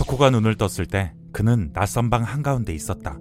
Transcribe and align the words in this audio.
석호가 0.00 0.30
눈을 0.30 0.54
떴을 0.54 0.86
때 0.86 1.12
그는 1.30 1.74
낯선 1.74 2.08
방 2.08 2.22
한가운데 2.22 2.72
있었다. 2.72 3.18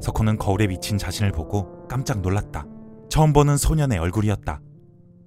석호는 0.00 0.38
거울에 0.38 0.68
비친 0.68 0.98
자신을 0.98 1.32
보고 1.32 1.88
깜짝 1.88 2.20
놀랐다. 2.20 2.64
처음 3.08 3.32
보는 3.32 3.56
소년의 3.56 3.98
얼굴이었다. 3.98 4.60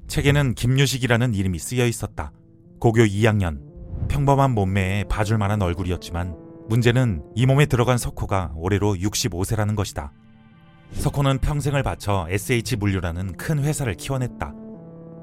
책에는 0.08 0.54
김유식이라는 0.54 1.34
이름이 1.34 1.60
쓰여 1.60 1.86
있었다. 1.86 2.32
고교 2.80 3.02
2학년. 3.02 3.60
평범한 4.08 4.52
몸매에 4.52 5.04
봐줄 5.10 5.38
만한 5.38 5.62
얼굴이었지만 5.62 6.38
문제는 6.70 7.26
이 7.36 7.46
몸에 7.46 7.66
들어간 7.66 7.98
석호가 7.98 8.54
올해로 8.56 8.94
65세라는 8.94 9.76
것이다. 9.76 10.14
석호는 10.94 11.40
평생을 11.40 11.84
바쳐 11.84 12.26
SH 12.30 12.78
물류라는 12.78 13.34
큰 13.34 13.62
회사를 13.62 13.96
키워냈다. 13.96 14.54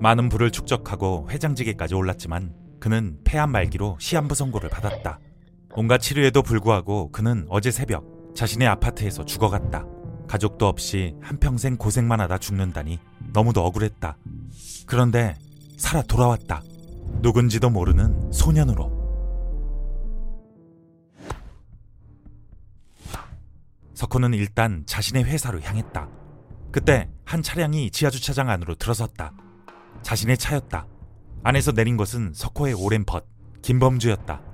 많은 0.01 0.29
부를 0.29 0.51
축적하고 0.51 1.29
회장직에까지 1.31 1.95
올랐지만 1.95 2.53
그는 2.79 3.17
폐암 3.25 3.53
말기로 3.53 3.97
시한부 3.99 4.35
선고를 4.35 4.69
받았다. 4.69 5.19
온갖 5.73 5.99
치료에도 5.99 6.43
불구하고 6.43 7.11
그는 7.13 7.47
어제 7.49 7.71
새벽 7.71 8.05
자신의 8.35 8.67
아파트에서 8.69 9.25
죽어갔다. 9.25 9.85
가족도 10.27 10.67
없이 10.67 11.15
한평생 11.21 11.77
고생만 11.77 12.21
하다 12.21 12.39
죽는다니 12.39 12.99
너무도 13.33 13.65
억울했다. 13.65 14.17
그런데 14.87 15.35
살아 15.77 16.03
돌아왔다. 16.03 16.63
누군지도 17.23 17.71
모르는 17.71 18.33
소년으로. 18.33 18.99
석호는 23.95 24.35
일단 24.35 24.85
자신의 24.87 25.25
회사로 25.25 25.61
향했다. 25.61 26.09
그때 26.73 27.11
한 27.25 27.43
차량이 27.43 27.91
지하주차장 27.91 28.49
안으로 28.49 28.75
들어섰다. 28.75 29.33
자신의 30.03 30.39
차였다. 30.39 30.87
안에서 31.43 31.73
내린 31.73 31.97
것은 31.97 32.33
석호의 32.35 32.75
오랜 32.75 33.05
벗, 33.05 33.27
김범주였다. 33.63 34.50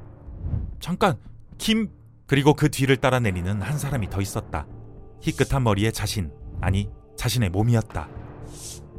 잠깐, 0.80 1.18
김, 1.58 1.90
그리고 2.26 2.54
그 2.54 2.70
뒤를 2.70 2.96
따라 2.96 3.20
내리는 3.20 3.60
한 3.62 3.78
사람이 3.78 4.10
더 4.10 4.20
있었다. 4.20 4.66
희끗한 5.22 5.62
머리의 5.62 5.92
자신, 5.92 6.30
아니, 6.60 6.90
자신의 7.16 7.50
몸이었다. 7.50 8.08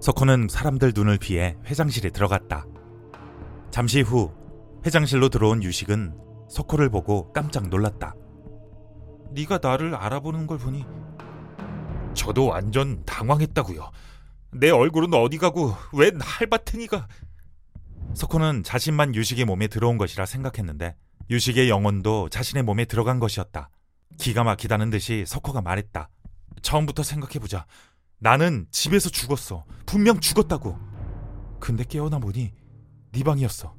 석호는 0.01 0.47
사람들 0.49 0.93
눈을 0.95 1.17
피해 1.17 1.55
회장실에 1.65 2.09
들어갔다. 2.09 2.65
잠시 3.71 4.01
후 4.01 4.31
회장실로 4.85 5.29
들어온 5.29 5.63
유식은 5.63 6.17
석호를 6.49 6.89
보고 6.89 7.31
깜짝 7.33 7.67
놀랐다. 7.67 8.15
네가 9.31 9.59
나를 9.61 9.95
알아보는 9.95 10.47
걸 10.47 10.57
보니 10.57 10.85
저도 12.13 12.47
완전 12.47 13.03
당황했다고요. 13.05 13.91
내 14.53 14.69
얼굴은 14.69 15.13
어디 15.13 15.37
가고 15.37 15.73
웬 15.93 16.19
할바탱이가 16.19 17.07
석호는 18.13 18.63
자신만 18.63 19.13
유식의 19.13 19.45
몸에 19.45 19.67
들어온 19.67 19.97
것이라 19.97 20.25
생각했는데 20.25 20.95
유식의 21.29 21.69
영혼도 21.69 22.29
자신의 22.29 22.63
몸에 22.63 22.85
들어간 22.85 23.19
것이었다. 23.19 23.69
기가 24.17 24.43
막히다는 24.43 24.89
듯이 24.89 25.25
석호가 25.27 25.61
말했다. 25.61 26.09
처음부터 26.61 27.03
생각해보자. 27.03 27.65
나는 28.19 28.67
집에서 28.71 29.09
죽었어. 29.09 29.65
분명 29.85 30.19
죽었다고. 30.19 30.77
근데 31.59 31.83
깨어나 31.83 32.19
보니 32.19 32.53
네 33.11 33.23
방이었어. 33.23 33.75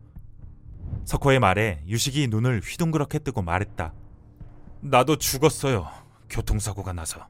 석호의 1.05 1.39
말에 1.39 1.83
유식이 1.87 2.29
눈을 2.29 2.61
휘둥그렇게 2.61 3.21
뜨고 3.21 3.43
말했다. 3.43 3.95
나도 4.81 5.17
죽었어요. 5.17 5.89
교통사고가 6.31 6.93
나서. 6.93 7.27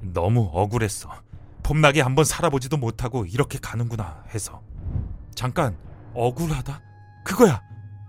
너무 0.00 0.50
억울했어. 0.52 1.10
봄나게 1.62 2.00
한번 2.00 2.24
살아보지도 2.24 2.76
못하고 2.76 3.26
이렇게 3.26 3.58
가는구나 3.58 4.24
해서. 4.34 4.62
잠깐, 5.34 5.76
억울하다? 6.14 6.80
그거야! 7.24 7.60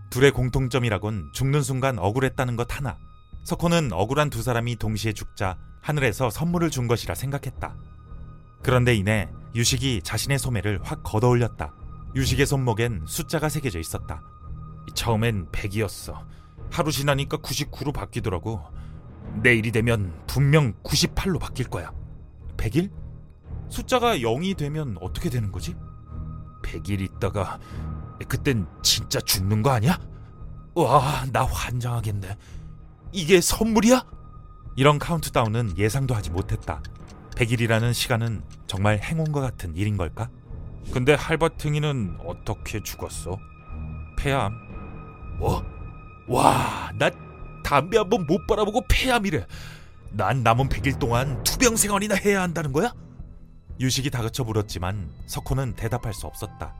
둘의 0.09 0.31
공통점이라곤 0.31 1.31
죽는 1.33 1.61
순간 1.61 1.99
억울했다는 1.99 2.55
것 2.55 2.75
하나. 2.75 2.97
석호는 3.43 3.93
억울한 3.93 4.29
두 4.29 4.41
사람이 4.41 4.77
동시에 4.77 5.13
죽자 5.13 5.57
하늘에서 5.81 6.29
선물을 6.29 6.69
준 6.69 6.87
것이라 6.87 7.15
생각했다. 7.15 7.75
그런데 8.63 8.95
이내 8.95 9.29
유식이 9.55 10.01
자신의 10.03 10.39
소매를 10.39 10.79
확 10.83 11.03
걷어올렸다. 11.03 11.73
유식의 12.15 12.45
손목엔 12.45 13.05
숫자가 13.07 13.49
새겨져 13.49 13.79
있었다. 13.79 14.21
처음엔 14.95 15.47
100이었어. 15.51 16.25
하루 16.71 16.91
지나니까 16.91 17.37
99로 17.37 17.93
바뀌더라고. 17.93 18.61
내일이 19.41 19.71
되면 19.71 20.13
분명 20.27 20.73
98로 20.83 21.39
바뀔 21.39 21.69
거야. 21.69 21.91
100일? 22.57 22.91
숫자가 23.69 24.17
0이 24.17 24.57
되면 24.57 24.97
어떻게 25.01 25.29
되는 25.29 25.51
거지? 25.51 25.75
100일 26.63 27.01
있다가 27.01 27.59
그땐 28.25 28.67
진짜 28.81 29.19
죽는 29.19 29.61
거 29.61 29.71
아니야? 29.71 29.99
와, 30.75 31.25
나 31.31 31.43
환장하겠네. 31.43 32.37
이게 33.11 33.41
선물이야? 33.41 34.05
이런 34.75 34.99
카운트다운은 34.99 35.77
예상도 35.77 36.13
하지 36.13 36.29
못했다. 36.29 36.81
100일이라는 37.31 37.93
시간은 37.93 38.43
정말 38.67 38.99
행운과 38.99 39.41
같은 39.41 39.75
일인 39.75 39.97
걸까? 39.97 40.29
근데 40.91 41.13
할바탱이는 41.13 42.17
어떻게 42.25 42.81
죽었어? 42.81 43.37
폐암. 44.17 44.53
뭐? 45.39 45.63
와, 46.27 46.91
나 46.97 47.09
담배 47.63 47.97
한 47.97 48.09
번못 48.09 48.47
빨아보고 48.47 48.85
폐암이래. 48.87 49.45
난 50.11 50.43
남은 50.43 50.69
100일 50.69 50.99
동안 50.99 51.43
투병 51.43 51.75
생활이나 51.75 52.15
해야 52.15 52.41
한다는 52.41 52.71
거야? 52.71 52.93
유식이 53.79 54.09
다그쳐 54.09 54.43
물었지만 54.43 55.11
석호는 55.27 55.75
대답할 55.75 56.13
수 56.13 56.25
없었다. 56.25 56.73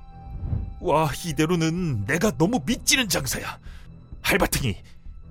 와, 0.80 1.10
이대로는 1.26 2.06
내가 2.06 2.32
너무 2.38 2.62
믿지는 2.66 3.10
장사야. 3.10 3.60
할바탱이, 4.22 4.76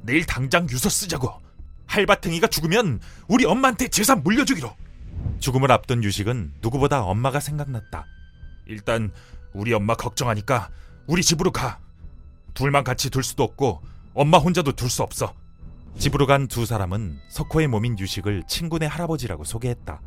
내일 0.02 0.24
당장 0.26 0.68
유서 0.70 0.88
쓰자고. 0.88 1.32
할바탱이가 1.86 2.48
죽으면 2.48 3.00
우리 3.28 3.44
엄마한테 3.44 3.88
재산 3.88 4.22
물려주기로. 4.22 4.74
죽음을 5.38 5.70
앞둔 5.70 6.02
유식은 6.02 6.54
누구보다 6.62 7.02
엄마가 7.04 7.40
생각났다. 7.40 8.06
일단 8.66 9.12
우리 9.52 9.72
엄마 9.72 9.94
걱정하니까 9.94 10.70
우리 11.06 11.22
집으로 11.22 11.52
가. 11.52 11.78
둘만 12.54 12.84
같이 12.84 13.10
둘 13.10 13.22
수도 13.22 13.44
없고 13.44 13.82
엄마 14.14 14.38
혼자도 14.38 14.72
둘 14.72 14.88
수 14.90 15.02
없어. 15.02 15.34
집으로 15.98 16.26
간 16.26 16.48
두 16.48 16.66
사람은 16.66 17.18
석호의 17.30 17.68
몸인 17.68 17.98
유식을 17.98 18.44
친구네 18.48 18.86
할아버지라고 18.86 19.44
소개했다. 19.44 20.00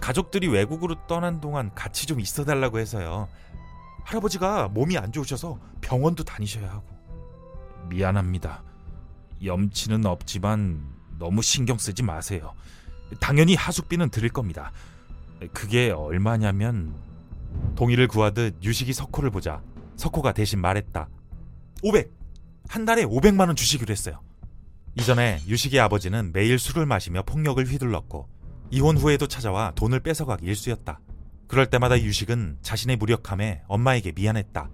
가족들이 0.00 0.48
외국으로 0.48 1.06
떠난 1.06 1.40
동안 1.40 1.74
같이 1.74 2.06
좀 2.06 2.20
있어달라고 2.20 2.78
해서요. 2.78 3.28
할아버지가 4.08 4.68
몸이 4.68 4.96
안 4.96 5.12
좋으셔서 5.12 5.58
병원도 5.82 6.24
다니셔야 6.24 6.70
하고. 6.70 6.86
미안합니다. 7.90 8.62
염치는 9.44 10.06
없지만 10.06 10.82
너무 11.18 11.42
신경 11.42 11.76
쓰지 11.76 12.02
마세요. 12.02 12.54
당연히 13.20 13.54
하숙비는 13.54 14.08
드릴 14.08 14.30
겁니다. 14.30 14.72
그게 15.52 15.90
얼마냐면 15.90 16.94
동의를 17.76 18.08
구하듯 18.08 18.62
유식이 18.62 18.94
석호를 18.94 19.30
보자 19.30 19.62
석호가 19.96 20.32
대신 20.32 20.58
말했다. 20.60 21.08
500! 21.82 22.10
한 22.68 22.84
달에 22.86 23.04
500만 23.04 23.40
원 23.40 23.56
주시기로 23.56 23.92
했어요. 23.92 24.20
이전에 24.94 25.42
유식의 25.46 25.80
아버지는 25.80 26.32
매일 26.32 26.58
술을 26.58 26.86
마시며 26.86 27.22
폭력을 27.24 27.62
휘둘렀고 27.62 28.26
이혼 28.70 28.96
후에도 28.96 29.28
찾아와 29.28 29.72
돈을 29.74 30.00
뺏어가기 30.00 30.46
일쑤였다. 30.46 30.98
그럴 31.48 31.66
때마다 31.66 31.98
유식은 32.00 32.58
자신의 32.62 32.96
무력함에 32.96 33.62
엄마에게 33.66 34.12
미안했다. 34.12 34.70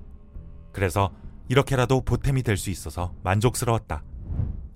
그래서 0.73 1.13
이렇게라도 1.49 2.03
보탬이 2.03 2.43
될 2.43 2.57
수 2.57 2.69
있어서 2.71 3.15
만족스러웠다. 3.23 4.03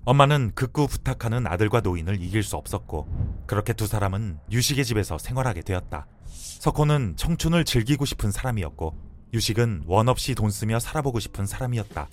엄마는 0.05 0.53
극구 0.55 0.87
부탁하는 0.87 1.47
아들과 1.47 1.81
노인을 1.81 2.23
이길 2.23 2.43
수 2.43 2.57
없었고 2.57 3.45
그렇게 3.47 3.73
두 3.73 3.87
사람은 3.87 4.39
유식의 4.51 4.85
집에서 4.85 5.19
생활하게 5.19 5.63
되었다. 5.63 6.07
석호는 6.27 7.15
청춘을 7.17 7.65
즐기고 7.65 8.05
싶은 8.05 8.31
사람이었고 8.31 8.97
유식은 9.35 9.85
원 9.87 10.09
없이 10.09 10.35
돈 10.35 10.51
쓰며 10.51 10.79
살아보고 10.79 11.21
싶은 11.21 11.47
사람이었다. 11.47 12.09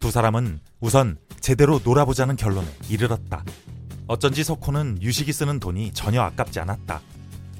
두 0.00 0.10
사람은 0.10 0.60
우선 0.80 1.16
제대로 1.40 1.80
놀아보자는 1.82 2.36
결론에 2.36 2.68
이르렀다. 2.88 3.42
어쩐지 4.06 4.44
석호는 4.44 4.98
유식이 5.02 5.32
쓰는 5.32 5.58
돈이 5.58 5.92
전혀 5.92 6.20
아깝지 6.20 6.60
않았다. 6.60 7.00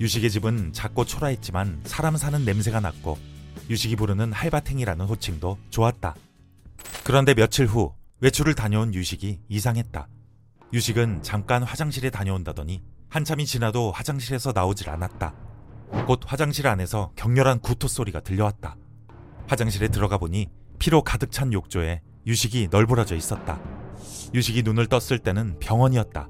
유식의 0.00 0.30
집은 0.30 0.72
작고 0.72 1.04
초라했지만 1.04 1.82
사람 1.84 2.16
사는 2.16 2.44
냄새가 2.44 2.80
났고 2.80 3.18
유식이 3.70 3.96
부르는 3.96 4.32
할바탱이라는 4.32 5.06
호칭도 5.06 5.58
좋았다. 5.70 6.14
그런데 7.04 7.34
며칠 7.34 7.66
후 7.66 7.94
외출을 8.20 8.54
다녀온 8.54 8.94
유식이 8.94 9.40
이상했다. 9.48 10.08
유식은 10.72 11.22
잠깐 11.22 11.62
화장실에 11.62 12.10
다녀온다더니 12.10 12.82
한참이 13.08 13.46
지나도 13.46 13.92
화장실에서 13.92 14.52
나오질 14.52 14.90
않았다. 14.90 15.34
곧 16.06 16.20
화장실 16.26 16.66
안에서 16.66 17.12
격렬한 17.14 17.60
구토 17.60 17.86
소리가 17.86 18.20
들려왔다. 18.20 18.76
화장실에 19.46 19.88
들어가 19.88 20.18
보니 20.18 20.48
피로 20.78 21.02
가득 21.02 21.30
찬 21.30 21.52
욕조에 21.52 22.00
유식이 22.26 22.68
널브러져 22.70 23.14
있었다. 23.14 23.60
유식이 24.34 24.62
눈을 24.62 24.86
떴을 24.88 25.20
때는 25.20 25.58
병원이었다. 25.60 26.28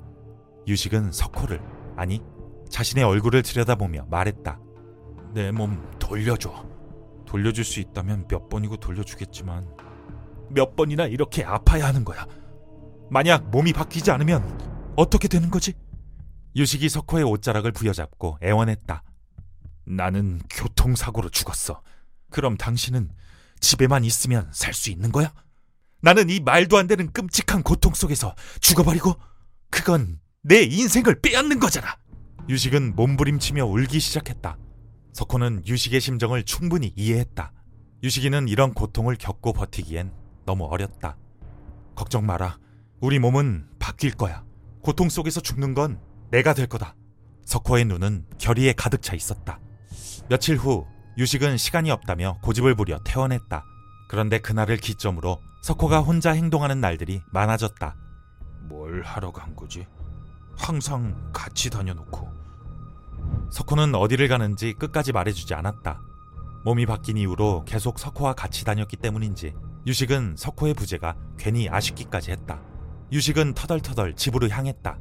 유식은 0.66 1.12
석호를, 1.12 1.62
아니, 1.96 2.20
자신의 2.68 3.04
얼굴을 3.04 3.42
들여다보며 3.42 4.06
말했다. 4.10 4.58
내 5.34 5.50
몸 5.50 5.90
돌려줘. 5.98 6.64
돌려줄 7.26 7.64
수 7.64 7.80
있다면 7.80 8.28
몇 8.28 8.48
번이고 8.48 8.76
돌려주겠지만 8.76 9.68
몇 10.50 10.76
번이나 10.76 11.06
이렇게 11.06 11.42
아파야 11.44 11.86
하는 11.86 12.04
거야. 12.04 12.26
만약 13.10 13.50
몸이 13.50 13.72
바뀌지 13.72 14.10
않으면 14.10 14.92
어떻게 14.96 15.26
되는 15.28 15.50
거지? 15.50 15.74
유식이 16.56 16.88
석호의 16.88 17.24
옷자락을 17.24 17.72
부여잡고 17.72 18.38
애원했다. 18.42 19.02
나는 19.86 20.40
교통사고로 20.50 21.30
죽었어. 21.30 21.82
그럼 22.30 22.56
당신은 22.56 23.10
집에만 23.60 24.04
있으면 24.04 24.48
살 24.52 24.72
수 24.72 24.90
있는 24.90 25.10
거야? 25.10 25.32
나는 26.00 26.30
이 26.30 26.38
말도 26.40 26.76
안 26.78 26.86
되는 26.86 27.10
끔찍한 27.12 27.62
고통 27.62 27.94
속에서 27.94 28.34
죽어버리고 28.60 29.14
그건 29.70 30.20
내 30.42 30.62
인생을 30.62 31.20
빼앗는 31.20 31.58
거잖아. 31.58 31.96
유식은 32.48 32.94
몸부림치며 32.94 33.64
울기 33.64 34.00
시작했다. 34.00 34.58
석호는 35.14 35.62
유식의 35.66 36.00
심정을 36.00 36.44
충분히 36.44 36.92
이해했다. 36.94 37.52
유식이는 38.02 38.48
이런 38.48 38.74
고통을 38.74 39.16
겪고 39.16 39.54
버티기엔 39.54 40.12
너무 40.44 40.64
어렸다. 40.64 41.16
걱정 41.94 42.26
마라. 42.26 42.58
우리 43.00 43.18
몸은 43.18 43.66
바뀔 43.78 44.14
거야. 44.14 44.44
고통 44.82 45.08
속에서 45.08 45.40
죽는 45.40 45.72
건 45.72 45.98
내가 46.30 46.52
될 46.52 46.66
거다. 46.66 46.94
석호의 47.46 47.86
눈은 47.86 48.26
결의에 48.38 48.74
가득 48.74 49.00
차 49.00 49.14
있었다. 49.14 49.58
며칠 50.28 50.56
후 50.56 50.86
유식은 51.16 51.56
시간이 51.56 51.90
없다며 51.90 52.38
고집을 52.42 52.74
부려 52.74 52.98
퇴원했다. 53.04 53.64
그런데 54.08 54.38
그날을 54.38 54.76
기점으로 54.76 55.40
석호가 55.62 56.00
혼자 56.00 56.32
행동하는 56.32 56.80
날들이 56.80 57.22
많아졌다. 57.32 57.96
뭘 58.68 59.02
하러 59.02 59.32
간 59.32 59.56
거지? 59.56 59.86
항상 60.56 61.30
같이 61.32 61.70
다녀놓고. 61.70 62.33
석호는 63.50 63.94
어디를 63.94 64.28
가는지 64.28 64.72
끝까지 64.74 65.12
말해주지 65.12 65.54
않았다. 65.54 66.00
몸이 66.64 66.86
바뀐 66.86 67.16
이후로 67.16 67.64
계속 67.66 67.98
석호와 67.98 68.34
같이 68.34 68.64
다녔기 68.64 68.96
때문인지 68.96 69.54
유식은 69.86 70.36
석호의 70.36 70.74
부재가 70.74 71.14
괜히 71.38 71.68
아쉽기까지 71.68 72.30
했다. 72.30 72.62
유식은 73.12 73.54
터덜터덜 73.54 74.16
집으로 74.16 74.48
향했다. 74.48 74.98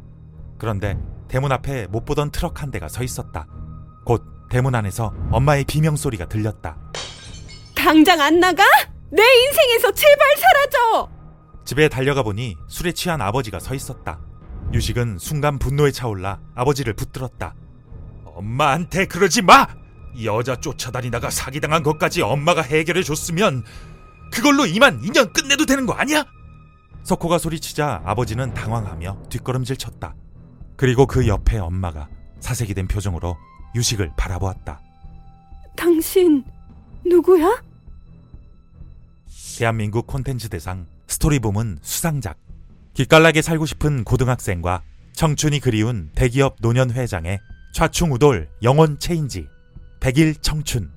그런데 0.57 0.97
대문 1.27 1.51
앞에 1.51 1.87
못 1.87 2.05
보던 2.05 2.31
트럭 2.31 2.61
한 2.61 2.69
대가 2.69 2.87
서 2.87 3.01
있었다. 3.03 3.47
곧 4.05 4.23
대문 4.49 4.75
안에서 4.75 5.13
엄마의 5.31 5.63
비명 5.63 5.95
소리가 5.95 6.27
들렸다. 6.27 6.77
당장 7.75 8.19
안 8.21 8.39
나가? 8.39 8.63
내 9.09 9.23
인생에서 9.23 9.91
제발 9.91 10.27
사라져! 10.37 11.09
집에 11.65 11.87
달려가 11.87 12.23
보니 12.23 12.55
술에 12.67 12.91
취한 12.91 13.21
아버지가 13.21 13.59
서 13.59 13.73
있었다. 13.73 14.19
유식은 14.73 15.17
순간 15.17 15.59
분노에 15.59 15.91
차올라 15.91 16.39
아버지를 16.55 16.93
붙들었다. 16.93 17.55
엄마한테 18.35 19.05
그러지 19.05 19.41
마! 19.41 19.67
여자 20.23 20.55
쫓아다니다가 20.55 21.29
사기당한 21.29 21.81
것까지 21.81 22.21
엄마가 22.21 22.61
해결해 22.61 23.01
줬으면 23.01 23.63
그걸로 24.31 24.65
이만 24.65 25.03
인연 25.03 25.31
끝내도 25.33 25.65
되는 25.65 25.85
거 25.85 25.93
아니야? 25.93 26.25
석호가 27.03 27.37
소리치자 27.37 28.01
아버지는 28.05 28.53
당황하며 28.53 29.23
뒷걸음질 29.29 29.77
쳤다. 29.77 30.15
그리고 30.75 31.05
그 31.05 31.27
옆에 31.27 31.57
엄마가 31.57 32.09
사색이 32.39 32.73
된 32.73 32.87
표정으로 32.87 33.37
유식을 33.75 34.11
바라보았다. 34.17 34.79
당신 35.75 36.43
누구야? 37.05 37.61
대한민국 39.57 40.07
콘텐츠 40.07 40.49
대상 40.49 40.87
스토리붐은 41.07 41.79
수상작 41.81 42.37
기깔나게 42.93 43.41
살고 43.41 43.65
싶은 43.65 44.03
고등학생과 44.03 44.83
청춘이 45.13 45.59
그리운 45.59 46.11
대기업 46.15 46.55
노년 46.59 46.91
회장의 46.91 47.39
좌충우돌 47.73 48.49
영혼 48.61 48.99
체인지 48.99 49.47
100일 49.99 50.41
청춘 50.41 50.91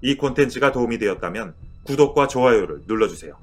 이 0.00 0.16
콘텐츠가 0.16 0.72
도움이 0.72 0.98
되었다면 0.98 1.54
구독과 1.84 2.26
좋아요를 2.26 2.84
눌러주세요. 2.86 3.36